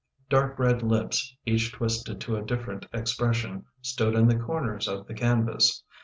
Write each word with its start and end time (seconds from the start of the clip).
Dark 0.31 0.57
red 0.57 0.81
lips, 0.81 1.37
each 1.45 1.73
twisted 1.73 2.19
to 2.21 2.35
a 2.35 2.41
different 2.41 2.87
expression, 2.91 3.65
stood 3.83 4.15
in 4.15 4.27
the 4.27 4.35
corners 4.39 4.87
of 4.87 5.05
the 5.05 5.13
canvas. 5.13 5.83